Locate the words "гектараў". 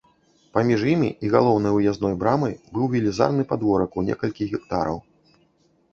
4.55-4.97